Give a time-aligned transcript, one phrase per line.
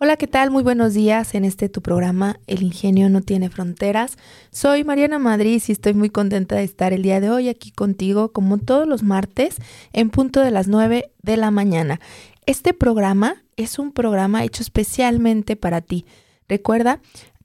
[0.00, 0.50] Hola, ¿qué tal?
[0.50, 4.18] Muy buenos días en este tu programa El ingenio no tiene fronteras.
[4.50, 8.32] Soy Mariana Madrid y estoy muy contenta de estar el día de hoy aquí contigo
[8.32, 9.54] como todos los martes
[9.92, 12.00] en punto de las 9 de la mañana.
[12.44, 16.06] Este programa es un programa hecho especialmente para ti.
[16.48, 17.00] Recuerda,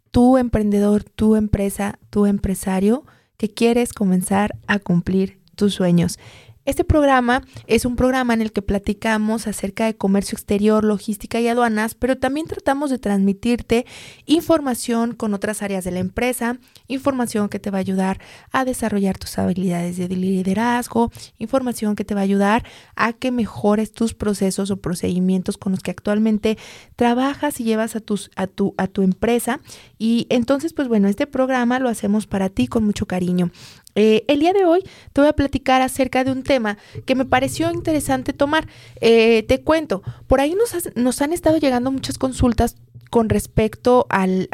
[0.10, 3.06] tu emprendedor, tu empresa, tu empresario
[3.38, 6.18] que quieres comenzar a cumplir tus sueños.
[6.66, 11.48] Este programa es un programa en el que platicamos acerca de comercio exterior, logística y
[11.48, 13.86] aduanas, pero también tratamos de transmitirte
[14.26, 18.20] información con otras áreas de la empresa, información que te va a ayudar
[18.52, 23.94] a desarrollar tus habilidades de liderazgo, información que te va a ayudar a que mejores
[23.94, 26.58] tus procesos o procedimientos con los que actualmente
[26.98, 29.62] trabajas y llevas a, tus, a, tu, a tu empresa.
[30.00, 33.52] Y entonces, pues bueno, este programa lo hacemos para ti con mucho cariño.
[33.96, 37.26] Eh, el día de hoy te voy a platicar acerca de un tema que me
[37.26, 38.68] pareció interesante tomar.
[39.02, 42.78] Eh, te cuento, por ahí nos, nos, han estado llegando muchas consultas
[43.10, 44.48] con respecto al,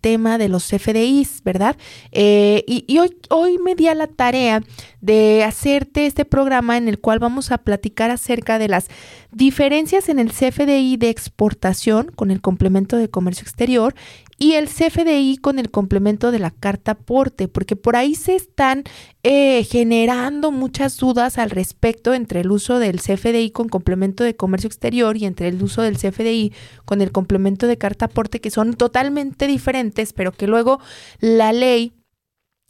[0.00, 1.76] tema de los FDIs, ¿verdad?
[2.10, 4.62] Eh, y, hoy, hoy me di a la tarea
[5.02, 8.88] de hacerte este programa en el cual vamos a platicar acerca de las
[9.32, 13.94] diferencias en el CFDI de exportación con el complemento de comercio exterior
[14.38, 18.84] y el CFDI con el complemento de la carta aporte, porque por ahí se están
[19.24, 24.68] eh, generando muchas dudas al respecto entre el uso del CFDI con complemento de comercio
[24.68, 26.52] exterior y entre el uso del CFDI
[26.84, 30.80] con el complemento de carta aporte, que son totalmente diferentes, pero que luego
[31.20, 31.92] la ley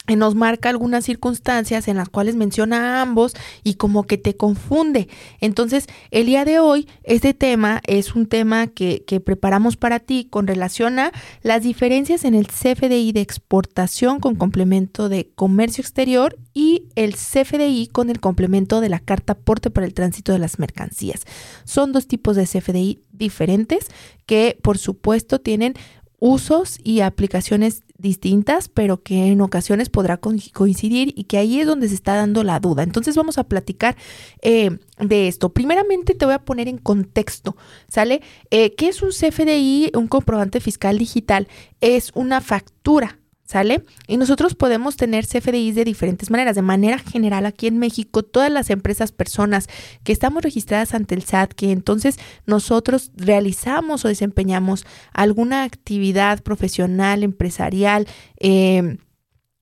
[0.07, 3.33] nos marca algunas circunstancias en las cuales menciona a ambos
[3.63, 5.07] y como que te confunde.
[5.39, 10.27] Entonces, el día de hoy, este tema es un tema que, que, preparamos para ti
[10.29, 16.37] con relación a las diferencias en el CFDI de exportación con complemento de comercio exterior
[16.53, 20.59] y el CFDI con el complemento de la carta aporte para el tránsito de las
[20.59, 21.21] mercancías.
[21.63, 23.87] Son dos tipos de CFDI diferentes
[24.25, 25.75] que, por supuesto, tienen
[26.23, 31.89] usos y aplicaciones distintas, pero que en ocasiones podrá coincidir y que ahí es donde
[31.89, 32.83] se está dando la duda.
[32.83, 33.97] Entonces vamos a platicar
[34.41, 35.49] eh, de esto.
[35.49, 37.57] Primeramente te voy a poner en contexto,
[37.89, 38.21] ¿sale?
[38.51, 41.49] Eh, ¿Qué es un CFDI, un comprobante fiscal digital?
[41.81, 43.83] Es una factura ¿Sale?
[44.07, 46.55] Y nosotros podemos tener CFDIs de diferentes maneras.
[46.55, 49.67] De manera general, aquí en México, todas las empresas, personas
[50.03, 57.21] que estamos registradas ante el SAT, que entonces nosotros realizamos o desempeñamos alguna actividad profesional,
[57.21, 58.07] empresarial,
[58.39, 58.97] eh,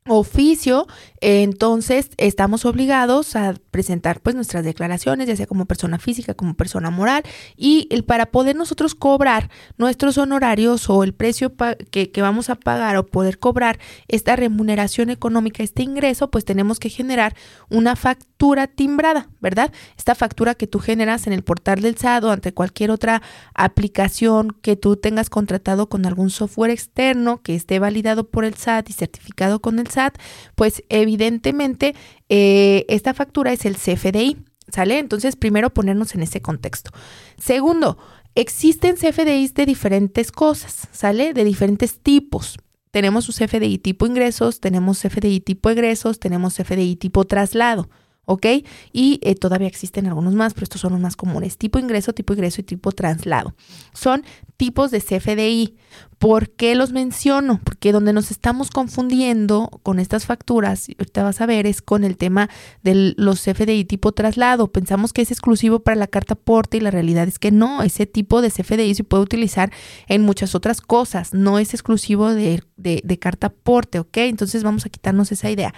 [0.07, 0.88] oficio,
[1.19, 6.89] entonces estamos obligados a presentar pues nuestras declaraciones, ya sea como persona física, como persona
[6.89, 7.22] moral,
[7.56, 11.53] y el, para poder nosotros cobrar nuestros honorarios o el precio
[11.91, 16.90] que, vamos a pagar o poder cobrar esta remuneración económica, este ingreso, pues tenemos que
[16.90, 17.35] generar
[17.69, 19.72] una factura timbrada, ¿verdad?
[19.97, 23.22] Esta factura que tú generas en el portal del SAT o ante cualquier otra
[23.53, 28.90] aplicación que tú tengas contratado con algún software externo que esté validado por el SAT
[28.90, 30.18] y certificado con el SAT,
[30.56, 31.96] pues evidentemente
[32.29, 34.38] eh, esta factura es el CFDI,
[34.68, 35.00] ¿sale?
[35.00, 36.91] Entonces, primero ponernos en ese contexto.
[37.38, 37.97] Segundo,
[38.35, 41.34] existen CFDIs de diferentes cosas, ¿sale?
[41.34, 42.57] De diferentes tipos.
[42.91, 47.90] Tenemos un CFDI tipo ingresos, tenemos CFDI tipo egresos, tenemos CFDI tipo traslado.
[48.25, 48.46] ¿ok?
[48.94, 51.58] Y eh, todavía existen algunos más, pero estos son los más comunes.
[51.58, 53.56] Tipo ingreso, tipo ingreso y tipo traslado.
[53.94, 54.23] Son
[54.58, 55.75] tipos de CFDI.
[56.21, 57.59] ¿Por qué los menciono?
[57.63, 62.15] Porque donde nos estamos confundiendo con estas facturas, ahorita vas a ver, es con el
[62.15, 62.47] tema
[62.83, 64.71] de los CFDI tipo traslado.
[64.71, 68.05] Pensamos que es exclusivo para la carta aporte y la realidad es que no, ese
[68.05, 69.72] tipo de CFDI se puede utilizar
[70.07, 74.17] en muchas otras cosas, no es exclusivo de carta aporte, ¿ok?
[74.17, 75.73] Entonces vamos a quitarnos esa idea.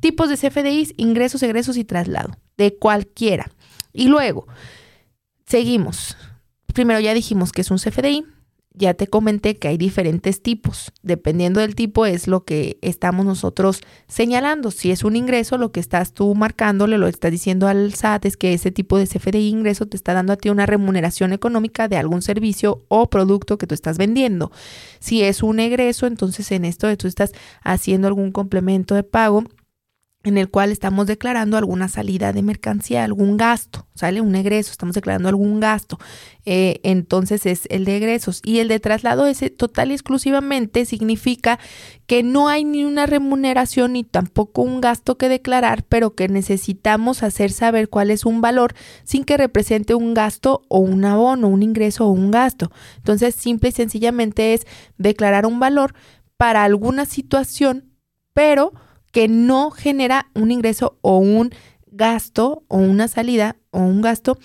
[0.00, 3.50] Tipos de CFDIs, ingresos, egresos y traslado, de cualquiera.
[3.94, 4.48] Y luego,
[5.46, 6.14] seguimos.
[6.74, 8.26] Primero ya dijimos que es un CFDI,
[8.78, 10.92] ya te comenté que hay diferentes tipos.
[11.02, 14.70] Dependiendo del tipo es lo que estamos nosotros señalando.
[14.70, 18.36] Si es un ingreso, lo que estás tú marcándole, lo estás diciendo al SAT es
[18.36, 21.96] que ese tipo de CFDI ingreso te está dando a ti una remuneración económica de
[21.96, 24.52] algún servicio o producto que tú estás vendiendo.
[25.00, 27.32] Si es un egreso, entonces en esto tú estás
[27.62, 29.44] haciendo algún complemento de pago
[30.28, 34.94] en el cual estamos declarando alguna salida de mercancía, algún gasto, sale un egreso, estamos
[34.94, 35.98] declarando algún gasto.
[36.44, 38.40] Eh, entonces es el de egresos.
[38.44, 41.58] Y el de traslado ese total y exclusivamente significa
[42.06, 47.22] que no hay ni una remuneración ni tampoco un gasto que declarar, pero que necesitamos
[47.22, 51.62] hacer saber cuál es un valor sin que represente un gasto o un abono, un
[51.62, 52.70] ingreso o un gasto.
[52.96, 54.66] Entonces, simple y sencillamente es
[54.96, 55.94] declarar un valor
[56.36, 57.92] para alguna situación,
[58.32, 58.72] pero
[59.18, 61.50] que no genera un ingreso o un
[61.88, 64.38] gasto o una salida o un gasto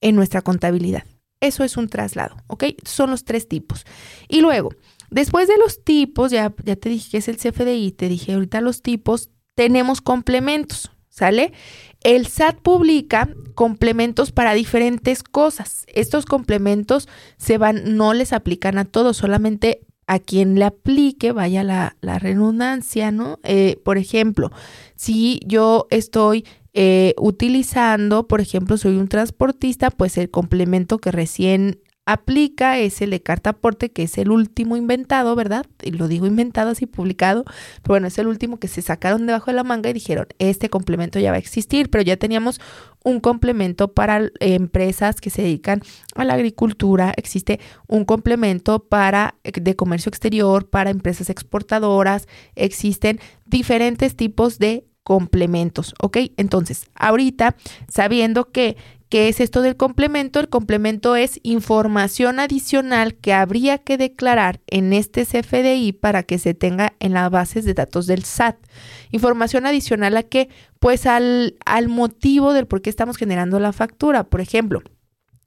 [0.00, 1.02] en nuestra contabilidad.
[1.40, 2.62] Eso es un traslado, ¿ok?
[2.84, 3.84] Son los tres tipos.
[4.28, 4.70] Y luego,
[5.10, 8.60] después de los tipos, ya, ya te dije que es el CFDI, te dije ahorita
[8.60, 11.52] los tipos, tenemos complementos, ¿sale?
[12.04, 15.86] El SAT publica complementos para diferentes cosas.
[15.88, 19.80] Estos complementos se van, no les aplican a todos, solamente
[20.10, 23.38] a quien le aplique, vaya la, redundancia, ¿no?
[23.44, 24.50] Eh, por ejemplo,
[24.96, 31.78] si yo estoy eh, utilizando, por ejemplo, soy un transportista, pues el complemento que recién
[32.06, 35.66] aplica es el de carta aporte, que es el último inventado, ¿verdad?
[35.82, 39.50] Y lo digo inventado así publicado, pero bueno, es el último que se sacaron debajo
[39.50, 42.60] de la manga y dijeron, este complemento ya va a existir, pero ya teníamos
[43.04, 45.82] un complemento para empresas que se dedican
[46.14, 52.26] a la agricultura, existe un complemento para eh, de comercio exterior, para empresas exportadoras,
[52.56, 56.18] existen diferentes tipos de complementos, ¿ok?
[56.36, 57.56] Entonces, ahorita,
[57.88, 58.76] sabiendo que
[59.10, 60.38] ¿Qué es esto del complemento?
[60.38, 66.54] El complemento es información adicional que habría que declarar en este CFDI para que se
[66.54, 68.56] tenga en las bases de datos del SAT.
[69.10, 70.48] Información adicional a qué?
[70.78, 74.22] Pues al, al motivo del por qué estamos generando la factura.
[74.22, 74.80] Por ejemplo,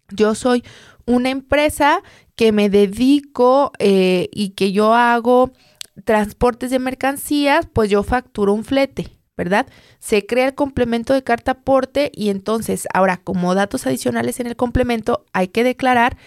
[0.09, 0.61] yo soy
[1.05, 2.03] una empresa
[2.35, 5.53] que me dedico eh, y que yo hago
[6.03, 9.22] transportes de mercancías, pues yo facturo un flete.
[9.35, 9.67] ¿Verdad?
[9.99, 14.55] Se crea el complemento de carta aporte y entonces ahora como datos adicionales en el
[14.55, 16.17] complemento hay que declarar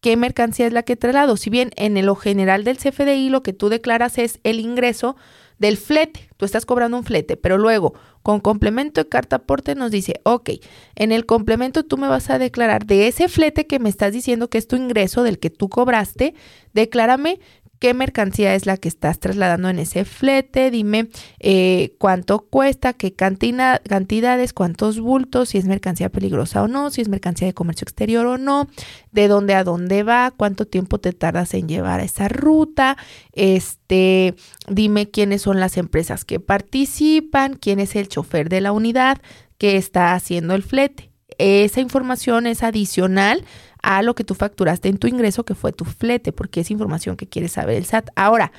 [0.00, 1.36] qué mercancía es la que traslado.
[1.36, 5.16] Si bien en lo general del CFDI lo que tú declaras es el ingreso
[5.58, 9.90] del flete, tú estás cobrando un flete, pero luego con complemento de carta aporte nos
[9.90, 10.50] dice, ok,
[10.96, 14.48] en el complemento tú me vas a declarar de ese flete que me estás diciendo
[14.48, 16.34] que es tu ingreso del que tú cobraste,
[16.72, 17.38] declárame
[17.82, 21.08] qué mercancía es la que estás trasladando en ese flete, dime
[21.40, 27.08] eh, cuánto cuesta, qué cantidades, cuántos bultos, si es mercancía peligrosa o no, si es
[27.08, 28.68] mercancía de comercio exterior o no,
[29.10, 32.96] de dónde a dónde va, cuánto tiempo te tardas en llevar a esa ruta,
[33.32, 34.36] este,
[34.68, 39.20] dime quiénes son las empresas que participan, quién es el chofer de la unidad
[39.58, 41.10] que está haciendo el flete.
[41.38, 43.44] Esa información es adicional
[43.82, 47.16] a lo que tú facturaste en tu ingreso, que fue tu flete, porque es información
[47.16, 48.10] que quiere saber el SAT.
[48.16, 48.52] Ahora,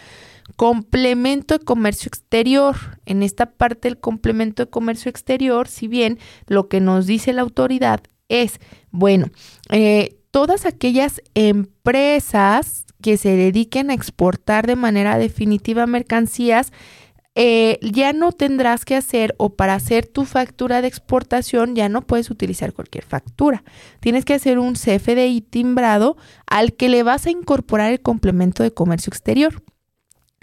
[0.56, 2.76] complemento de comercio exterior.
[3.06, 7.42] En esta parte del complemento de comercio exterior, si bien lo que nos dice la
[7.42, 8.60] autoridad es,
[8.92, 9.28] bueno,
[9.70, 16.72] eh, todas aquellas empresas que se dediquen a exportar de manera definitiva mercancías,
[17.36, 22.02] eh, ya no tendrás que hacer o para hacer tu factura de exportación ya no
[22.02, 23.64] puedes utilizar cualquier factura.
[24.00, 26.16] Tienes que hacer un CFDI timbrado
[26.46, 29.64] al que le vas a incorporar el complemento de comercio exterior.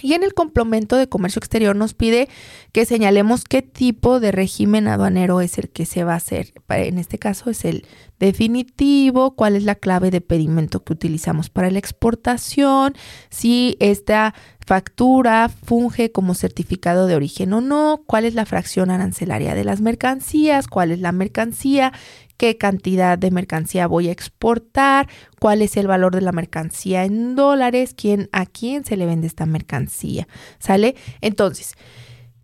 [0.03, 2.29] Y en el complemento de comercio exterior nos pide
[2.73, 6.53] que señalemos qué tipo de régimen aduanero es el que se va a hacer.
[6.69, 7.87] En este caso es el
[8.19, 12.95] definitivo, cuál es la clave de pedimento que utilizamos para la exportación,
[13.31, 14.35] si esta
[14.67, 19.81] factura funge como certificado de origen o no, cuál es la fracción arancelaria de las
[19.81, 21.93] mercancías, cuál es la mercancía,
[22.41, 27.37] qué cantidad de mercancía voy a exportar, cuál es el valor de la mercancía en
[27.37, 30.27] dólares, quién a quién se le vende esta mercancía,
[30.59, 30.95] ¿sale?
[31.21, 31.75] Entonces,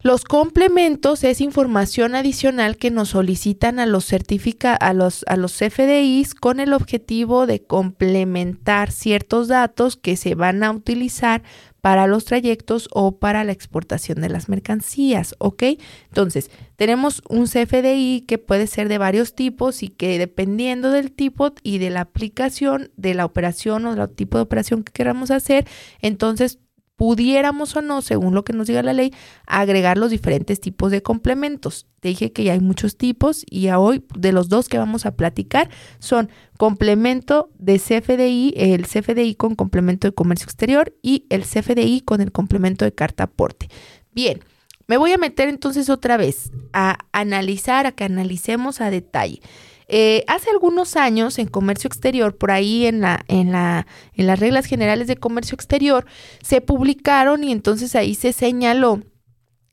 [0.02, 5.56] los complementos es información adicional que nos solicitan a los certifica a los a los
[5.56, 11.42] CFDIs con el objetivo de complementar ciertos datos que se van a utilizar
[11.86, 15.62] para los trayectos o para la exportación de las mercancías, ¿ok?
[16.08, 21.52] Entonces, tenemos un CFDI que puede ser de varios tipos y que dependiendo del tipo
[21.62, 25.64] y de la aplicación de la operación o del tipo de operación que queramos hacer,
[26.00, 26.58] entonces
[26.96, 29.12] pudiéramos o no, según lo que nos diga la ley,
[29.46, 31.86] agregar los diferentes tipos de complementos.
[32.00, 35.14] Te dije que ya hay muchos tipos y hoy de los dos que vamos a
[35.14, 42.00] platicar son complemento de CFDI, el CFDI con complemento de comercio exterior y el CFDI
[42.00, 43.68] con el complemento de carta aporte.
[44.12, 44.40] Bien,
[44.86, 49.40] me voy a meter entonces otra vez a analizar, a que analicemos a detalle.
[49.88, 54.40] Eh, hace algunos años en comercio exterior, por ahí en, la, en, la, en las
[54.40, 56.06] reglas generales de comercio exterior,
[56.42, 59.02] se publicaron y entonces ahí se señaló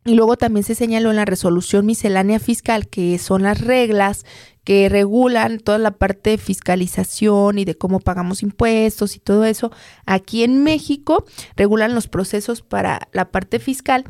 [0.05, 4.25] Y luego también se señaló en la resolución miscelánea fiscal, que son las reglas
[4.63, 9.72] que regulan toda la parte de fiscalización y de cómo pagamos impuestos y todo eso.
[10.05, 14.05] Aquí en México regulan los procesos para la parte fiscal.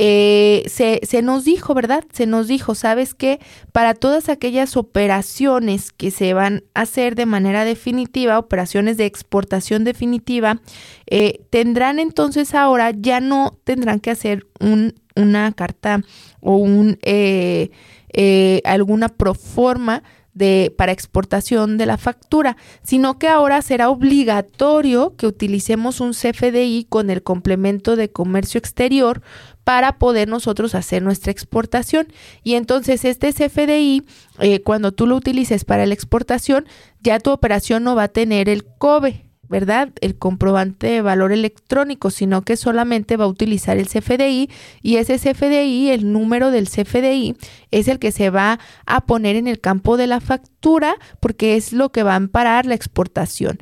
[0.00, 2.04] Eh, se, se, nos dijo, ¿verdad?
[2.12, 3.40] Se nos dijo, ¿sabes qué?
[3.72, 9.82] Para todas aquellas operaciones que se van a hacer de manera definitiva, operaciones de exportación
[9.82, 10.60] definitiva,
[11.06, 16.02] eh, tendrán entonces ahora, ya no tendrán que hacer un, una carta
[16.40, 16.98] o un...
[17.02, 17.70] Eh,
[18.10, 25.26] eh, alguna proforma de, para exportación de la factura, sino que ahora será obligatorio que
[25.26, 29.20] utilicemos un CFDI con el complemento de comercio exterior
[29.64, 32.08] para poder nosotros hacer nuestra exportación.
[32.42, 34.04] Y entonces este CFDI,
[34.38, 36.66] eh, cuando tú lo utilices para la exportación,
[37.02, 39.90] ya tu operación no va a tener el COBE, ¿verdad?
[40.00, 44.50] El comprobante de valor electrónico, sino que solamente va a utilizar el CFDI
[44.82, 47.36] y ese CFDI, el número del CFDI,
[47.70, 51.72] es el que se va a poner en el campo de la factura porque es
[51.72, 53.58] lo que va a amparar la exportación.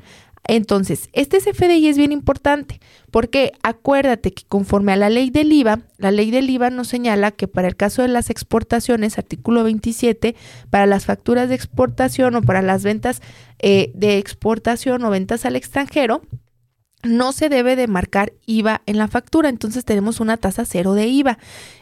[0.48, 5.80] Entonces, este CFDI es bien importante porque acuérdate que conforme a la ley del IVA,
[5.98, 10.36] la ley del IVA nos señala que para el caso de las exportaciones, artículo 27,
[10.70, 13.22] para las facturas de exportación o para las ventas
[13.58, 16.22] eh, de exportación o ventas al extranjero,
[17.06, 21.06] no se debe de marcar IVA en la factura, entonces tenemos una tasa cero de
[21.06, 21.38] IVA.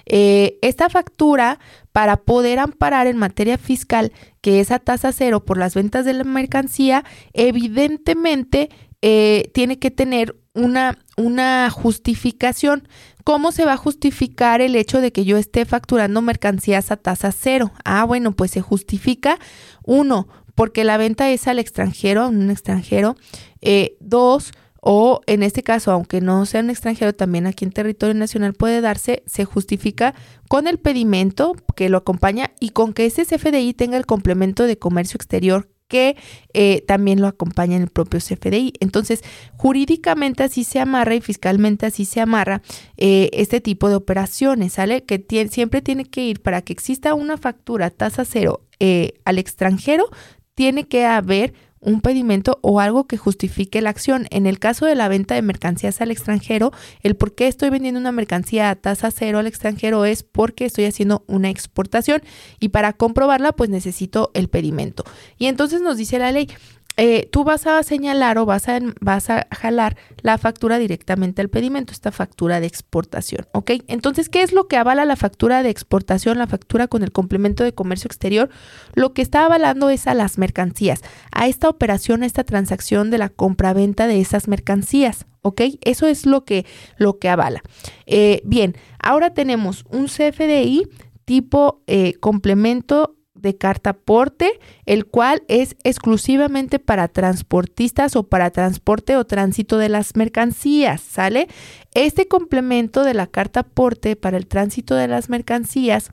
[0.07, 1.59] Eh, esta factura,
[1.93, 6.25] para poder amparar en materia fiscal que esa tasa cero por las ventas de la
[6.25, 8.71] mercancía, evidentemente
[9.03, 12.89] eh, tiene que tener una, una justificación.
[13.25, 17.33] ¿Cómo se va a justificar el hecho de que yo esté facturando mercancías a tasa
[17.33, 17.73] cero?
[17.85, 19.39] Ah, bueno, pues se justifica,
[19.83, 23.17] uno, porque la venta es al extranjero, a un extranjero.
[23.61, 24.53] Eh, dos,
[24.87, 28.83] o en este caso, aunque no sea un extranjero, también aquí en territorio nacional puede
[28.83, 30.15] darse, se justifica
[30.47, 34.79] con el pedimento que lo acompaña y con que ese CFDI tenga el complemento de
[34.79, 36.19] comercio exterior que
[36.53, 38.75] eh, también lo acompaña en el propio CFDI.
[38.81, 39.23] Entonces,
[39.57, 42.61] jurídicamente así se amarra y fiscalmente así se amarra
[42.99, 45.05] eh, este tipo de operaciones, ¿sale?
[45.05, 50.11] Que siempre tiene que ir para que exista una factura tasa cero eh, al extranjero,
[50.55, 54.27] tiene que haber un pedimento o algo que justifique la acción.
[54.31, 56.73] En el caso de la venta de mercancías al extranjero,
[57.03, 60.87] el por qué estoy vendiendo una mercancía a tasa cero al extranjero es porque estoy
[60.87, 62.23] haciendo una exportación
[62.59, 65.05] y para comprobarla pues necesito el pedimento.
[65.39, 66.49] Y entonces nos dice la ley,
[66.97, 71.49] eh, tú vas a señalar o vas a, vas a jalar la factura directamente al
[71.49, 73.73] pedimento, esta factura de exportación, ¿ok?
[73.89, 77.65] Entonces, ¿qué es lo que avala la factura de exportación, la factura con el complemento
[77.65, 78.49] de comercio exterior?
[78.95, 81.01] Lo que está avalando es a las mercancías,
[81.33, 85.63] a esta operación, a esta transacción de la compra-venta de esas mercancías, ¿ok?
[85.81, 86.65] Eso es lo que,
[86.97, 87.63] lo que avala.
[88.07, 90.89] Eh, bien, ahora tenemos un CFDI
[91.25, 99.17] tipo eh, complemento de carta aporte, el cual es exclusivamente para transportistas o para transporte
[99.17, 101.47] o tránsito de las mercancías, ¿sale?
[101.95, 106.11] Este complemento de la carta aporte para el tránsito de las mercancías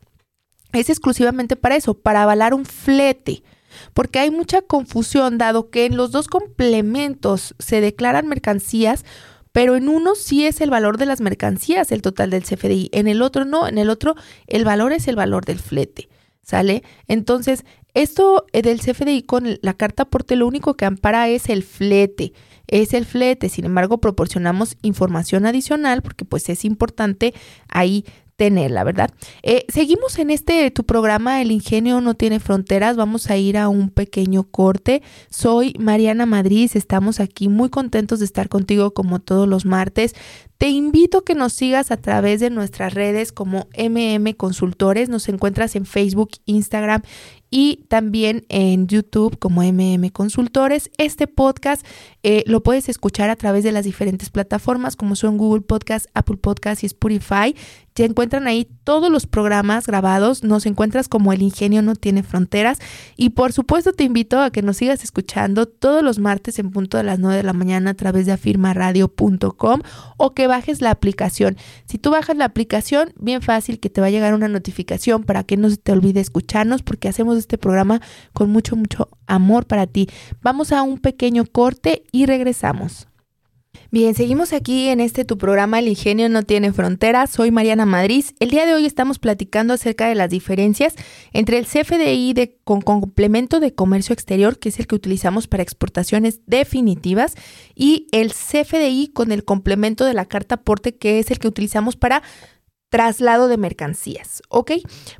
[0.73, 3.41] es exclusivamente para eso, para avalar un flete
[3.93, 9.05] porque hay mucha confusión dado que en los dos complementos se declaran mercancías,
[9.51, 13.07] pero en uno sí es el valor de las mercancías el total del CFDI, en
[13.07, 14.15] el otro no, en el otro
[14.47, 16.09] el valor es el valor del flete.
[16.43, 16.83] ¿Sale?
[17.07, 21.63] Entonces, esto eh, del CFDI con la carta aporte lo único que ampara es el
[21.63, 22.33] flete,
[22.67, 27.33] es el flete, sin embargo proporcionamos información adicional porque pues es importante
[27.67, 28.05] ahí
[28.41, 29.11] tenerla, ¿verdad?
[29.43, 33.69] Eh, seguimos en este tu programa El ingenio no tiene fronteras, vamos a ir a
[33.69, 35.03] un pequeño corte.
[35.29, 40.15] Soy Mariana Madrid, estamos aquí muy contentos de estar contigo como todos los martes.
[40.57, 45.07] Te invito a que nos sigas a través de nuestras redes como MM Consultores.
[45.07, 47.03] Nos encuentras en Facebook, Instagram
[47.51, 50.89] y también en YouTube como MM Consultores.
[50.97, 51.85] Este podcast
[52.23, 56.37] eh, lo puedes escuchar a través de las diferentes plataformas como son Google Podcast, Apple
[56.37, 57.53] Podcast y Spotify.
[57.93, 60.43] Ya encuentran ahí todos los programas grabados.
[60.43, 62.79] Nos encuentras como El Ingenio No Tiene Fronteras.
[63.17, 66.97] Y por supuesto te invito a que nos sigas escuchando todos los martes en punto
[66.97, 69.81] de las 9 de la mañana a través de afirmaradio.com
[70.15, 71.57] o que bajes la aplicación.
[71.85, 75.43] Si tú bajas la aplicación, bien fácil que te va a llegar una notificación para
[75.43, 78.01] que no se te olvide escucharnos porque hacemos este programa
[78.33, 80.07] con mucho, mucho amor para ti.
[80.41, 83.07] Vamos a un pequeño corte y regresamos.
[83.93, 87.29] Bien, seguimos aquí en este tu programa El ingenio no tiene fronteras.
[87.29, 88.23] Soy Mariana Madrid.
[88.39, 90.95] El día de hoy estamos platicando acerca de las diferencias
[91.33, 95.63] entre el CFDI de, con complemento de comercio exterior, que es el que utilizamos para
[95.63, 97.35] exportaciones definitivas,
[97.75, 101.97] y el CFDI con el complemento de la carta aporte, que es el que utilizamos
[101.97, 102.23] para
[102.91, 104.73] traslado de mercancías, ¿ok?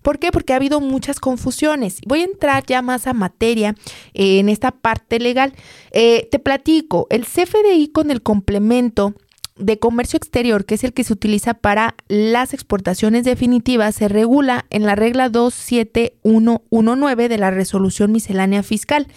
[0.04, 0.32] ¿Por qué?
[0.32, 2.00] Porque ha habido muchas confusiones.
[2.06, 3.76] Voy a entrar ya más a materia
[4.14, 5.54] eh, en esta parte legal.
[5.92, 9.16] Eh, te platico, el CFDI con el complemento
[9.56, 14.66] de comercio exterior, que es el que se utiliza para las exportaciones definitivas, se regula
[14.70, 19.08] en la regla 27119 de la resolución miscelánea fiscal.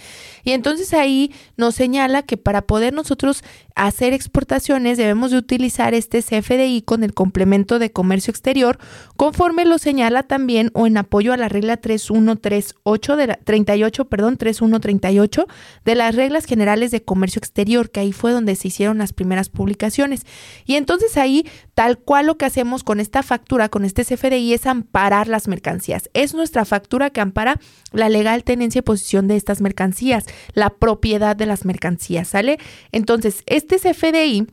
[0.45, 3.43] Y entonces ahí nos señala que para poder nosotros
[3.75, 8.79] hacer exportaciones debemos de utilizar este CFDI con el complemento de comercio exterior,
[9.17, 14.37] conforme lo señala también o en apoyo a la regla 3138 de la 38, perdón,
[14.37, 15.47] 3138
[15.85, 19.49] de las reglas generales de comercio exterior, que ahí fue donde se hicieron las primeras
[19.49, 20.27] publicaciones.
[20.67, 24.67] Y entonces ahí, tal cual lo que hacemos con esta factura, con este CFDI, es
[24.67, 26.11] amparar las mercancías.
[26.13, 27.59] Es nuestra factura que ampara
[27.93, 32.59] la legal tenencia y posición de estas mercancías la propiedad de las mercancías, ¿sale?
[32.93, 34.47] Entonces, este CFDI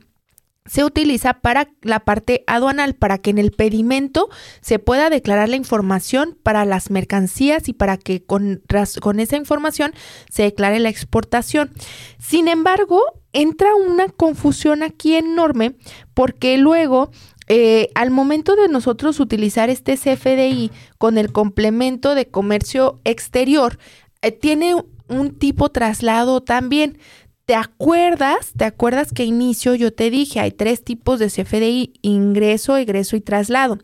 [0.64, 4.28] se utiliza para la parte aduanal, para que en el pedimento
[4.60, 8.62] se pueda declarar la información para las mercancías y para que con,
[9.00, 9.92] con esa información
[10.30, 11.72] se declare la exportación.
[12.18, 13.00] Sin embargo,
[13.32, 15.74] entra una confusión aquí enorme
[16.14, 17.10] porque luego
[17.48, 23.78] eh, al momento de nosotros utilizar este CFDI con el complemento de comercio exterior,
[24.22, 24.76] eh, tiene
[25.12, 26.98] un tipo traslado también.
[27.44, 28.52] ¿Te acuerdas?
[28.56, 33.20] ¿Te acuerdas que inicio yo te dije, hay tres tipos de CFDI, ingreso, egreso y
[33.20, 33.78] traslado?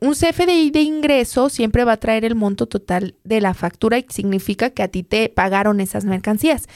[0.00, 4.06] Un CFDI de ingreso siempre va a traer el monto total de la factura y
[4.08, 6.66] significa que a ti te pagaron esas mercancías.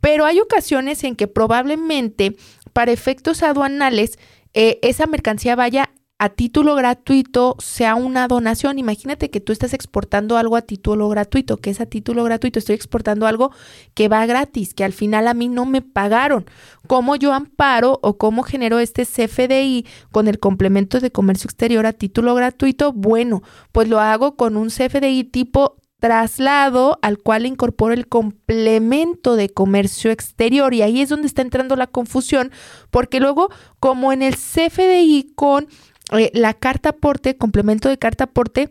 [0.00, 2.36] Pero hay ocasiones en que probablemente
[2.72, 4.18] para efectos aduanales
[4.52, 8.78] eh, esa mercancía vaya a título gratuito sea una donación.
[8.78, 11.58] Imagínate que tú estás exportando algo a título gratuito.
[11.58, 12.58] que es a título gratuito?
[12.58, 13.52] Estoy exportando algo
[13.94, 16.46] que va gratis, que al final a mí no me pagaron.
[16.86, 21.92] ¿Cómo yo amparo o cómo genero este CFDI con el complemento de comercio exterior a
[21.92, 22.92] título gratuito?
[22.92, 23.42] Bueno,
[23.72, 30.10] pues lo hago con un CFDI tipo traslado al cual incorporo el complemento de comercio
[30.10, 32.52] exterior y ahí es donde está entrando la confusión
[32.90, 35.68] porque luego como en el CFDI con
[36.12, 38.70] eh, la carta aporte, complemento de carta aporte,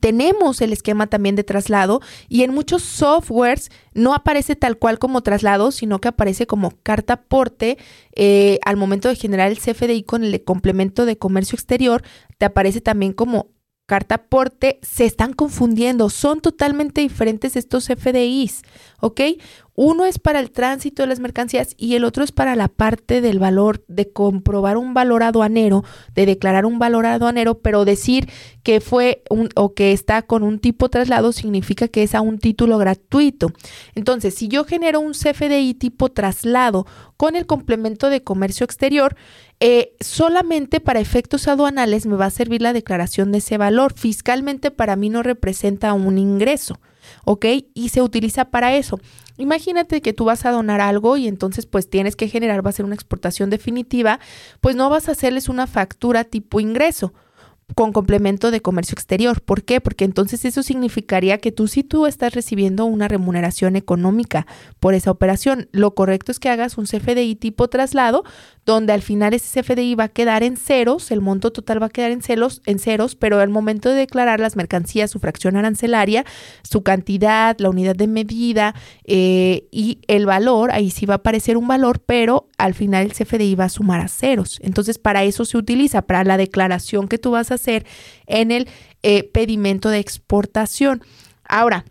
[0.00, 5.22] tenemos el esquema también de traslado y en muchos softwares no aparece tal cual como
[5.22, 7.76] traslado, sino que aparece como carta aporte.
[8.14, 12.02] Eh, al momento de generar el CFDI con el complemento de comercio exterior,
[12.38, 13.48] te aparece también como
[13.86, 14.78] carta aporte.
[14.82, 18.62] Se están confundiendo, son totalmente diferentes estos CFDIs,
[19.00, 19.20] ¿ok?
[19.76, 23.20] Uno es para el tránsito de las mercancías y el otro es para la parte
[23.20, 25.82] del valor, de comprobar un valor aduanero,
[26.14, 28.28] de declarar un valor aduanero, pero decir
[28.62, 32.38] que fue un o que está con un tipo traslado significa que es a un
[32.38, 33.52] título gratuito.
[33.96, 39.16] Entonces, si yo genero un CFDI tipo traslado con el complemento de comercio exterior,
[39.60, 43.94] eh, solamente para efectos aduanales me va a servir la declaración de ese valor.
[43.94, 46.78] Fiscalmente para mí no representa un ingreso.
[47.24, 47.46] ¿ok?
[47.74, 48.98] Y se utiliza para eso.
[49.36, 52.74] Imagínate que tú vas a donar algo y entonces pues tienes que generar, va a
[52.74, 54.20] ser una exportación definitiva,
[54.60, 57.12] pues no vas a hacerles una factura tipo ingreso
[57.74, 59.40] con complemento de comercio exterior.
[59.40, 59.80] ¿Por qué?
[59.80, 64.46] Porque entonces eso significaría que tú sí tú estás recibiendo una remuneración económica
[64.80, 65.68] por esa operación.
[65.72, 68.24] Lo correcto es que hagas un CFDI tipo traslado,
[68.66, 71.90] donde al final ese CFDI va a quedar en ceros, el monto total va a
[71.90, 76.24] quedar en ceros, en ceros, pero al momento de declarar las mercancías, su fracción arancelaria,
[76.62, 78.74] su cantidad, la unidad de medida
[79.04, 83.12] eh, y el valor, ahí sí va a aparecer un valor, pero al final el
[83.12, 84.58] CFDI va a sumar a ceros.
[84.62, 87.86] Entonces, para eso se utiliza, para la declaración que tú vas a hacer
[88.26, 88.68] en el
[89.02, 91.02] eh, pedimento de exportación.
[91.46, 91.84] Ahora,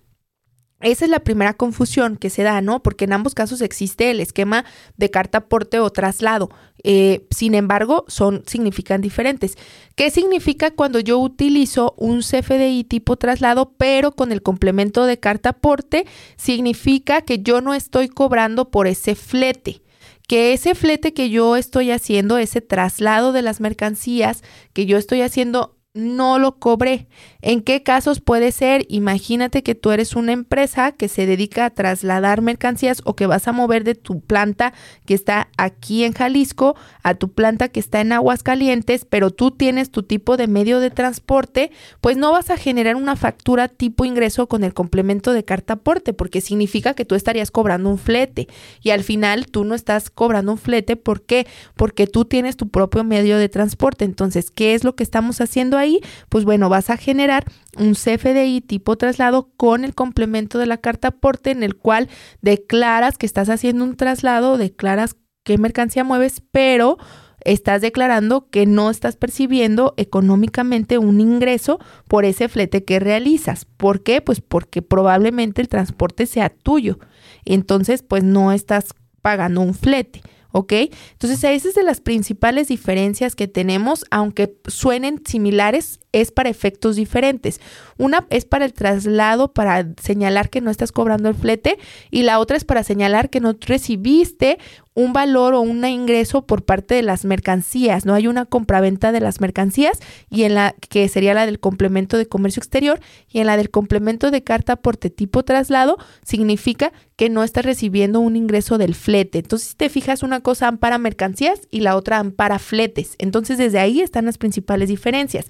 [0.84, 2.84] esa es la primera confusión que se da, ¿no?
[2.84, 4.65] Porque en ambos casos existe el esquema
[4.98, 6.50] de carta aporte o traslado.
[6.84, 9.58] Eh, sin embargo, son, significan diferentes.
[9.96, 15.50] ¿Qué significa cuando yo utilizo un CFDI tipo traslado, pero con el complemento de carta
[15.50, 16.06] aporte?
[16.36, 19.82] Significa que yo no estoy cobrando por ese flete
[20.28, 24.41] que ese flete que yo estoy haciendo, ese traslado de las mercancías
[24.72, 27.08] que yo estoy haciendo, no lo cobré.
[27.45, 28.86] ¿En qué casos puede ser?
[28.88, 33.49] Imagínate que tú eres una empresa que se dedica a trasladar mercancías o que vas
[33.49, 34.73] a mover de tu planta
[35.06, 39.91] que está aquí en Jalisco a tu planta que está en Aguascalientes, pero tú tienes
[39.91, 44.47] tu tipo de medio de transporte, pues no vas a generar una factura tipo ingreso
[44.47, 48.47] con el complemento de carta aporte, porque significa que tú estarías cobrando un flete
[48.82, 50.95] y al final tú no estás cobrando un flete.
[50.95, 51.45] ¿Por qué?
[51.75, 54.06] Porque tú tienes tu propio medio de transporte.
[54.06, 55.99] Entonces, ¿qué es lo que estamos haciendo ahí?
[56.29, 57.33] Pues bueno, vas a generar
[57.78, 62.10] un CFDI tipo traslado con el complemento de la carta aporte en el cual
[62.41, 66.98] declaras que estás haciendo un traslado, declaras qué mercancía mueves, pero
[67.46, 73.65] estás declarando que no estás percibiendo económicamente un ingreso por ese flete que realizas.
[73.65, 74.22] ¿Por qué?
[74.22, 77.00] Pues porque probablemente el transporte sea tuyo.
[77.46, 80.22] Entonces, pues no estás pagando un flete.
[80.54, 80.72] ¿ok?
[81.12, 86.95] Entonces, esa es de las principales diferencias que tenemos, aunque suenen similares, es para efectos
[86.95, 87.60] diferentes.
[87.97, 91.78] Una es para el traslado, para señalar que no estás cobrando el flete,
[92.10, 94.58] y la otra es para señalar que no recibiste
[94.95, 99.19] un valor o un ingreso por parte de las mercancías, no hay una compraventa de
[99.19, 99.99] las mercancías
[100.30, 103.71] y en la que sería la del complemento de comercio exterior y en la del
[103.71, 109.39] complemento de carta porte tipo traslado significa que no estás recibiendo un ingreso del flete.
[109.39, 113.15] Entonces, si te fijas, una cosa ampara mercancías y la otra ampara fletes.
[113.19, 115.45] Entonces, desde ahí están las principales diferencias.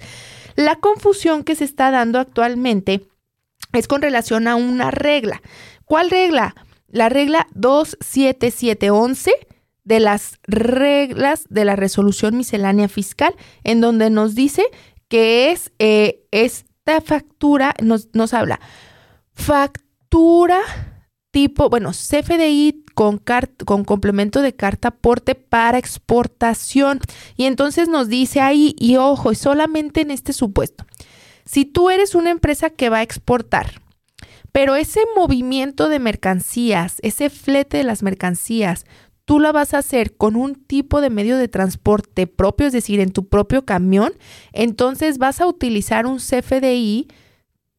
[0.56, 3.06] La confusión que se está dando actualmente
[3.72, 5.42] es con relación a una regla.
[5.84, 6.54] ¿Cuál regla?
[6.88, 9.32] La regla 27711
[9.84, 14.64] de las reglas de la resolución miscelánea fiscal, en donde nos dice
[15.08, 18.60] que es eh, esta factura, nos, nos habla
[19.34, 20.60] factura
[21.30, 23.20] tipo, bueno, CFDI con,
[23.64, 27.00] con complemento de carta aporte para exportación.
[27.36, 30.86] Y entonces nos dice ahí, y ojo, y solamente en este supuesto,
[31.44, 33.82] si tú eres una empresa que va a exportar,
[34.52, 38.86] pero ese movimiento de mercancías, ese flete de las mercancías,
[39.24, 43.00] tú la vas a hacer con un tipo de medio de transporte propio, es decir,
[43.00, 44.12] en tu propio camión,
[44.52, 47.08] entonces vas a utilizar un CFDI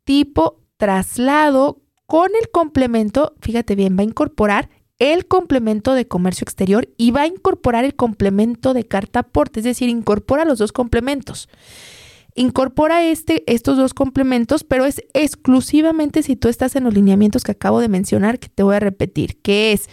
[0.04, 6.88] tipo traslado con el complemento, fíjate bien, va a incorporar el complemento de comercio exterior
[6.97, 11.49] y va a incorporar el complemento de carta aporte, es decir, incorpora los dos complementos.
[12.34, 17.51] Incorpora este, estos dos complementos, pero es exclusivamente si tú estás en los lineamientos que
[17.51, 19.89] acabo de mencionar, que te voy a repetir, que es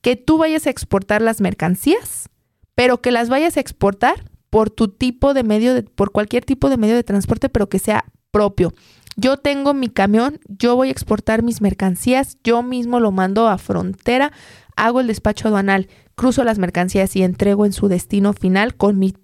[0.00, 2.28] que tú vayas a exportar las mercancías,
[2.74, 6.68] pero que las vayas a exportar por tu tipo de medio, de, por cualquier tipo
[6.68, 8.74] de medio de transporte, pero que sea propio.
[9.16, 13.58] Yo tengo mi camión, yo voy a exportar mis mercancías, yo mismo lo mando a
[13.58, 14.32] frontera,
[14.76, 19.14] hago el despacho aduanal, cruzo las mercancías y entrego en su destino final con mi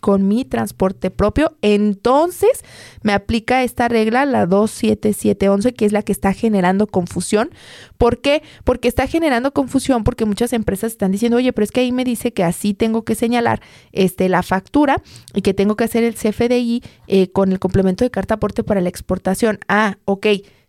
[0.00, 2.64] con mi transporte propio, entonces
[3.02, 7.50] me aplica esta regla, la 27711, que es la que está generando confusión.
[7.98, 8.42] ¿Por qué?
[8.64, 12.04] Porque está generando confusión porque muchas empresas están diciendo, oye, pero es que ahí me
[12.04, 13.60] dice que así tengo que señalar
[13.92, 15.02] este, la factura
[15.34, 18.80] y que tengo que hacer el CFDI eh, con el complemento de carta aporte para
[18.80, 19.58] la exportación.
[19.68, 20.26] Ah, ok.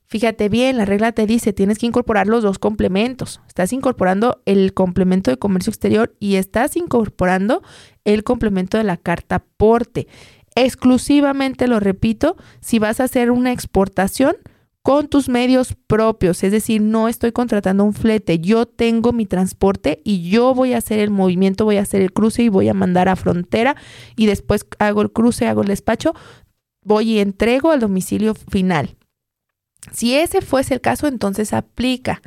[0.09, 3.41] Fíjate bien, la regla te dice, tienes que incorporar los dos complementos.
[3.45, 7.61] Estás incorporando el complemento de comercio exterior y estás incorporando
[8.05, 10.07] el complemento de la carta porte.
[10.55, 14.37] Exclusivamente, lo repito, si vas a hacer una exportación
[14.81, 20.01] con tus medios propios, es decir, no estoy contratando un flete, yo tengo mi transporte
[20.05, 22.73] y yo voy a hacer el movimiento, voy a hacer el cruce y voy a
[22.73, 23.75] mandar a frontera
[24.15, 26.15] y después hago el cruce, hago el despacho,
[26.81, 28.95] voy y entrego al domicilio final.
[29.91, 32.21] Si ese fuese el caso, entonces aplica.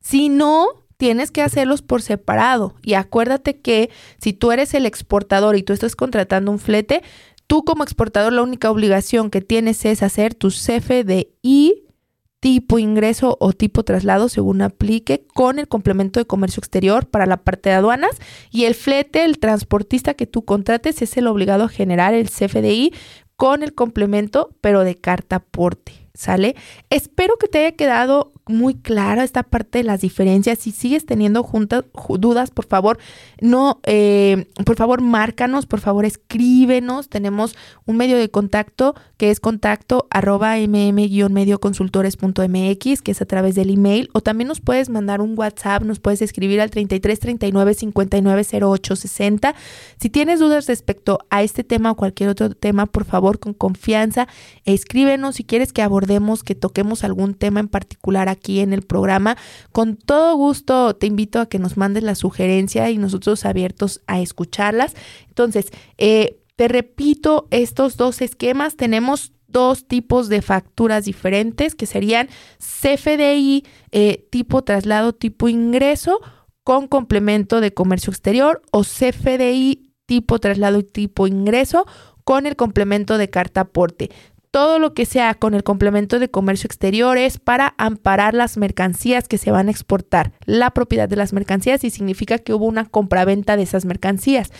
[0.00, 2.74] Si no, tienes que hacerlos por separado.
[2.82, 7.02] Y acuérdate que si tú eres el exportador y tú estás contratando un flete,
[7.46, 11.86] tú como exportador la única obligación que tienes es hacer tu CFDI
[12.40, 17.38] tipo ingreso o tipo traslado según aplique con el complemento de comercio exterior para la
[17.38, 18.12] parte de aduanas
[18.50, 22.92] y el flete, el transportista que tú contrates es el obligado a generar el CFDI
[23.36, 26.05] con el complemento pero de carta aporte.
[26.16, 26.56] ¿Sale?
[26.90, 30.60] Espero que te haya quedado muy clara esta parte de las diferencias.
[30.60, 31.82] Si sigues teniendo juntas,
[32.18, 32.98] dudas, por favor,
[33.40, 37.08] no, eh, por favor, márcanos, por favor, escríbenos.
[37.08, 37.56] Tenemos
[37.86, 44.10] un medio de contacto que es contacto arroba mm-medioconsultores.mx, que es a través del email,
[44.12, 48.96] o también nos puedes mandar un WhatsApp, nos puedes escribir al 33 39 59 08
[48.96, 49.56] 60.
[49.98, 54.28] Si tienes dudas respecto a este tema o cualquier otro tema, por favor, con confianza,
[54.64, 59.36] escríbenos si quieres que abordemos, que toquemos algún tema en particular aquí en el programa.
[59.72, 64.20] Con todo gusto te invito a que nos mandes la sugerencia y nosotros abiertos a
[64.20, 64.94] escucharlas.
[65.28, 72.28] Entonces, eh, te repito, estos dos esquemas tenemos dos tipos de facturas diferentes que serían
[72.58, 76.20] CFDI eh, tipo traslado tipo ingreso
[76.64, 81.86] con complemento de comercio exterior o CFDI tipo traslado y tipo ingreso
[82.24, 84.10] con el complemento de carta aporte
[84.50, 89.28] todo lo que sea con el complemento de comercio exterior es para amparar las mercancías
[89.28, 92.86] que se van a exportar, la propiedad de las mercancías y significa que hubo una
[92.86, 94.50] compraventa de esas mercancías.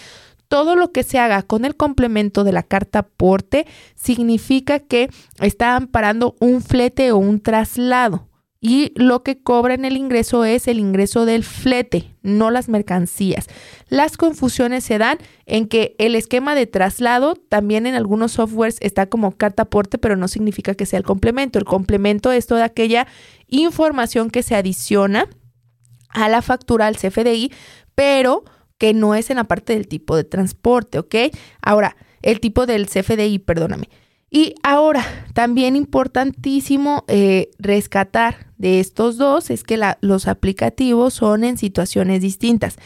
[0.49, 5.75] Todo lo que se haga con el complemento de la carta aporte significa que está
[5.75, 8.29] amparando un flete o un traslado.
[8.60, 13.46] Y lo que cobra en el ingreso es el ingreso del flete, no las mercancías.
[13.88, 19.06] Las confusiones se dan en que el esquema de traslado también en algunos softwares está
[19.06, 21.58] como carta aporte, pero no significa que sea el complemento.
[21.58, 23.06] El complemento es toda aquella
[23.46, 25.28] información que se adiciona
[26.08, 27.52] a la factura al CFDI,
[27.94, 28.44] pero
[28.78, 31.14] que no es en la parte del tipo de transporte, ¿ok?
[31.62, 33.88] Ahora, el tipo del CFDI, perdóname.
[34.30, 41.58] Y ahora, también importantísimo eh, rescatar de estos dos es que los aplicativos son en
[41.58, 42.76] situaciones distintas.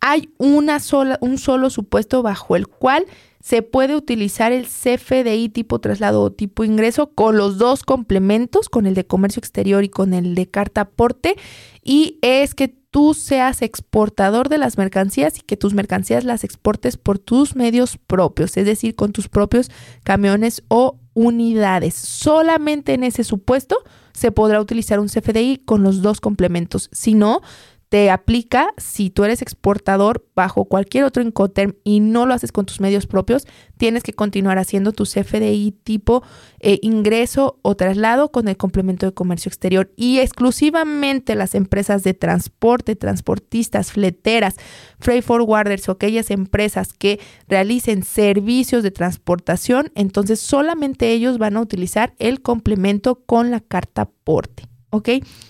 [0.00, 3.06] Hay una sola, un solo supuesto bajo el cual
[3.42, 8.86] se puede utilizar el CFDI tipo traslado o tipo ingreso con los dos complementos, con
[8.86, 11.36] el de comercio exterior y con el de carta aporte,
[11.82, 16.96] y es que tú seas exportador de las mercancías y que tus mercancías las exportes
[16.96, 19.70] por tus medios propios, es decir, con tus propios
[20.02, 21.94] camiones o unidades.
[21.94, 23.76] Solamente en ese supuesto
[24.12, 26.90] se podrá utilizar un CFDI con los dos complementos.
[26.92, 27.42] Si no,
[27.90, 32.64] te aplica si tú eres exportador bajo cualquier otro Incoterm y no lo haces con
[32.64, 33.48] tus medios propios,
[33.78, 36.22] tienes que continuar haciendo tu CFDI tipo
[36.60, 42.14] eh, ingreso o traslado con el complemento de comercio exterior y exclusivamente las empresas de
[42.14, 44.54] transporte, transportistas, fleteras,
[45.00, 51.60] freight forwarders o aquellas empresas que realicen servicios de transportación, entonces solamente ellos van a
[51.60, 54.69] utilizar el complemento con la carta porte.
[54.90, 55.08] ¿Ok?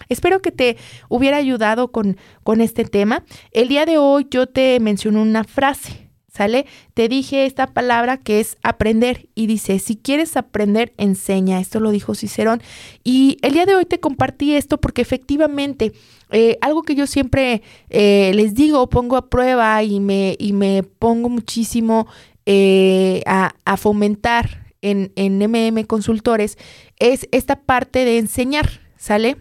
[0.09, 0.77] Espero que te
[1.09, 3.25] hubiera ayudado con, con este tema.
[3.53, 6.67] El día de hoy yo te menciono una frase, ¿sale?
[6.95, 11.61] Te dije esta palabra que es aprender y dice, si quieres aprender, enseña.
[11.61, 12.63] Esto lo dijo Cicerón.
[13.03, 15.93] Y el día de hoy te compartí esto porque efectivamente
[16.31, 20.83] eh, algo que yo siempre eh, les digo, pongo a prueba y me, y me
[20.83, 22.07] pongo muchísimo
[22.47, 26.57] eh, a, a, fomentar en, en MM Consultores,
[26.99, 28.90] es esta parte de enseñar.
[29.01, 29.39] ¿Sale?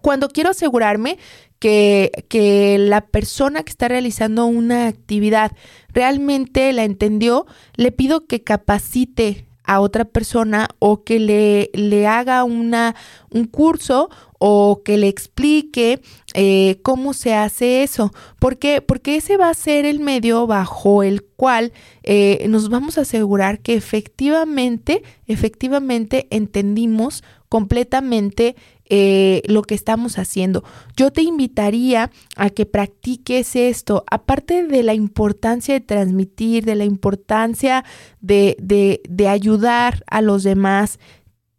[0.00, 1.18] Cuando quiero asegurarme
[1.58, 5.52] que, que, la persona que está realizando una actividad
[5.88, 12.44] realmente la entendió, le pido que capacite a otra persona o que le, le haga
[12.44, 12.94] una,
[13.30, 16.00] un curso o que le explique
[16.34, 18.12] eh, cómo se hace eso.
[18.38, 18.80] ¿Por qué?
[18.80, 21.72] Porque ese va a ser el medio bajo el cual
[22.04, 28.56] eh, nos vamos a asegurar que efectivamente, efectivamente entendimos completamente
[28.88, 30.62] eh, lo que estamos haciendo.
[30.96, 36.84] Yo te invitaría a que practiques esto, aparte de la importancia de transmitir, de la
[36.84, 37.84] importancia
[38.20, 40.98] de, de, de ayudar a los demás.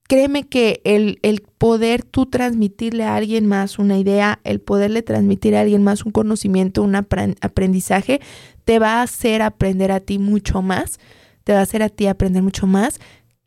[0.08, 5.54] Créeme que el, el poder tú transmitirle a alguien más una idea, el poderle transmitir
[5.56, 8.22] a alguien más un conocimiento, un aprendizaje,
[8.64, 10.98] te va a hacer aprender a ti mucho más,
[11.44, 13.00] te va a hacer a ti aprender mucho más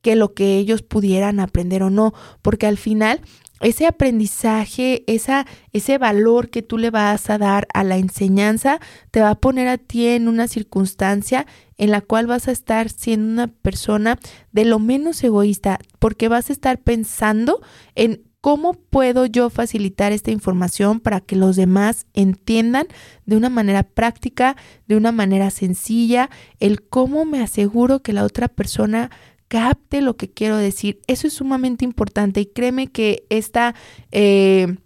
[0.03, 3.21] que lo que ellos pudieran aprender o no, porque al final
[3.61, 9.21] ese aprendizaje, esa, ese valor que tú le vas a dar a la enseñanza, te
[9.21, 11.47] va a poner a ti en una circunstancia
[11.77, 14.19] en la cual vas a estar siendo una persona
[14.53, 17.61] de lo menos egoísta, porque vas a estar pensando
[17.95, 22.87] en cómo puedo yo facilitar esta información para que los demás entiendan
[23.27, 28.49] de una manera práctica, de una manera sencilla, el cómo me aseguro que la otra
[28.49, 29.11] persona
[29.51, 31.01] capte lo que quiero decir.
[31.09, 33.75] Eso es sumamente importante y créeme que esta,
[34.13, 34.77] eh,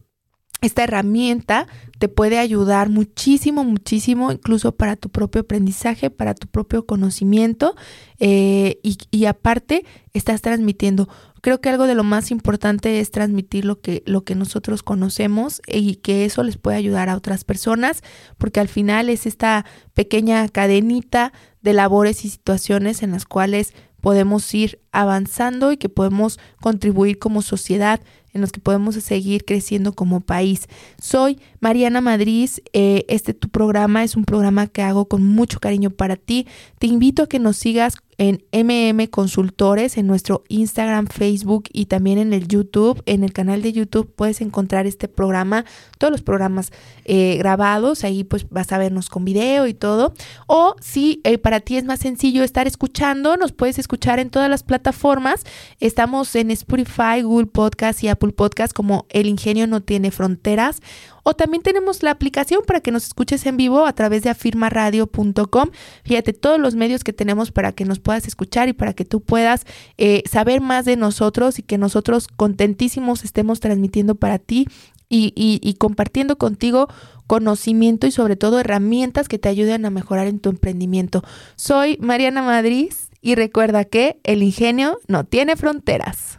[0.63, 1.67] esta herramienta
[1.99, 7.77] te puede ayudar muchísimo, muchísimo, incluso para tu propio aprendizaje, para tu propio conocimiento
[8.19, 11.11] eh, y, y, aparte estás transmitiendo.
[11.43, 15.61] Creo que algo de lo más importante es transmitir lo que, lo que nosotros conocemos
[15.67, 18.03] y que eso les puede ayudar a otras personas,
[18.39, 23.75] porque al final es esta pequeña cadenita de labores y situaciones en las cuales
[24.05, 28.03] podemos ir avanzando y que podemos contribuir como sociedad,
[28.35, 30.69] en los que podemos seguir creciendo como país.
[31.01, 35.89] Soy Mariana Madrid, eh, este tu programa es un programa que hago con mucho cariño
[35.89, 36.47] para ti.
[36.79, 42.19] Te invito a que nos sigas en MM Consultores, en nuestro Instagram, Facebook y también
[42.19, 43.03] en el YouTube.
[43.07, 45.65] En el canal de YouTube puedes encontrar este programa,
[45.99, 46.73] todos los programas
[47.05, 50.15] eh, grabados, ahí pues vas a vernos con video y todo.
[50.47, 54.51] O si eh, para ti es más sencillo estar escuchando, nos puedes escuchar en todas
[54.51, 55.45] las plataformas.
[55.81, 60.81] Estamos en Spotify, Google Podcast y Apple Podcast como El Ingenio no tiene fronteras
[61.25, 65.71] o también tenemos la aplicación para que nos escuches en vivo a través de afirmaradio.com.
[66.05, 69.21] Fíjate todos los medios que tenemos para que nos puedas escuchar y para que tú
[69.21, 69.67] puedas
[69.99, 74.69] eh, saber más de nosotros y que nosotros contentísimos estemos transmitiendo para ti
[75.09, 76.89] y, y, compartiendo contigo
[77.27, 81.23] conocimiento y sobre todo herramientas que te ayuden a mejorar en tu emprendimiento.
[81.57, 86.39] Soy Mariana Madrid y recuerda que el ingenio no tiene fronteras.